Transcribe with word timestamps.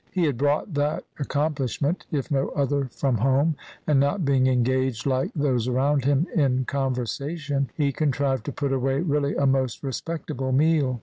He 0.09 0.23
had 0.23 0.35
brought 0.35 0.73
that 0.73 1.03
accomplishment, 1.19 2.07
if 2.09 2.31
no 2.31 2.49
other, 2.55 2.85
from 2.85 3.19
home, 3.19 3.55
and 3.85 3.99
not 3.99 4.25
being 4.25 4.47
engaged 4.47 5.05
like 5.05 5.31
those 5.35 5.67
around 5.67 6.05
him 6.05 6.25
in 6.35 6.65
conversation, 6.65 7.69
he 7.75 7.91
contrived 7.91 8.43
to 8.45 8.51
put 8.51 8.73
away 8.73 9.01
really 9.01 9.35
a 9.35 9.45
most 9.45 9.83
respectable 9.83 10.51
meal. 10.51 10.99